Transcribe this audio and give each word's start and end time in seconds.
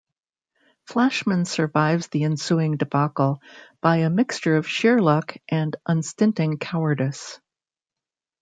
Flashman 0.87 1.45
survives 1.45 2.07
the 2.07 2.23
ensuing 2.23 2.75
debacle 2.75 3.39
by 3.81 3.97
a 3.97 4.09
mixture 4.09 4.55
of 4.55 4.67
sheer 4.67 4.99
luck 4.99 5.37
and 5.47 5.75
unstinting 5.87 6.57
cowardice. 6.57 7.39